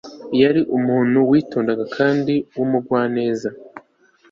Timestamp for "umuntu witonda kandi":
0.77-2.33